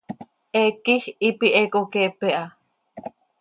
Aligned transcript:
Heec 0.55 0.75
quij 0.85 1.01
hipi 1.21 1.47
he 1.55 1.61
coqueepe 1.73 2.27
ha. 2.37 2.43